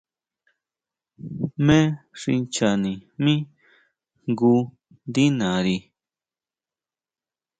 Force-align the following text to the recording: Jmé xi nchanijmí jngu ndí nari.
Jmé 1.55 1.77
xi 2.19 2.31
nchanijmí 2.41 3.33
jngu 4.29 4.55
ndí 5.07 5.25
nari. 5.37 5.77